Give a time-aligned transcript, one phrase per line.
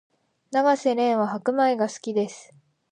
[0.51, 2.55] 永瀬廉は白米が好きです